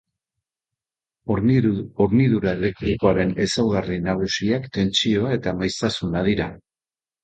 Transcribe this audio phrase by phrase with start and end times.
[1.35, 6.55] Hornidura elektrikoaren ezaugarri nagusiak tentsioa eta maiztasuna dira.